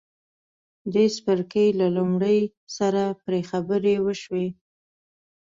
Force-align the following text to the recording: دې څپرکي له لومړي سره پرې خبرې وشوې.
دې 0.93 1.05
څپرکي 1.15 1.67
له 1.79 1.87
لومړي 1.95 2.39
سره 2.77 3.03
پرې 3.23 3.41
خبرې 3.49 3.95
وشوې. 4.05 4.47